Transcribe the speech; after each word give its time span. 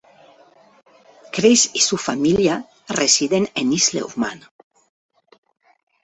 Chris 1.31 1.69
y 1.75 1.79
su 1.81 1.95
familia 1.95 2.65
residen 2.87 3.49
en 3.53 3.71
Isle 3.71 4.01
of 4.01 4.17
Man. 4.17 4.41